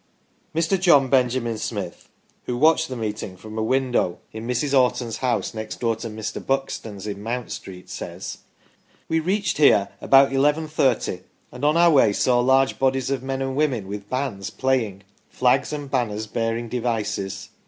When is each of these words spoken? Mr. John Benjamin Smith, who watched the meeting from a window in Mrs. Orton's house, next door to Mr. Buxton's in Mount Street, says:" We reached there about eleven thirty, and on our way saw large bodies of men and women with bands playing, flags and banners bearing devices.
Mr. 0.55 0.81
John 0.81 1.09
Benjamin 1.11 1.59
Smith, 1.59 2.09
who 2.47 2.57
watched 2.57 2.87
the 2.87 2.95
meeting 2.95 3.37
from 3.37 3.55
a 3.55 3.61
window 3.61 4.17
in 4.33 4.47
Mrs. 4.47 4.75
Orton's 4.75 5.17
house, 5.17 5.53
next 5.53 5.79
door 5.79 5.95
to 5.97 6.09
Mr. 6.09 6.43
Buxton's 6.43 7.05
in 7.05 7.21
Mount 7.21 7.51
Street, 7.51 7.87
says:" 7.87 8.39
We 9.09 9.19
reached 9.19 9.57
there 9.57 9.89
about 10.01 10.33
eleven 10.33 10.67
thirty, 10.67 11.19
and 11.51 11.63
on 11.63 11.77
our 11.77 11.91
way 11.91 12.13
saw 12.13 12.39
large 12.39 12.79
bodies 12.79 13.11
of 13.11 13.21
men 13.21 13.43
and 13.43 13.55
women 13.55 13.87
with 13.87 14.09
bands 14.09 14.49
playing, 14.49 15.03
flags 15.29 15.71
and 15.71 15.91
banners 15.91 16.25
bearing 16.25 16.67
devices. 16.67 17.49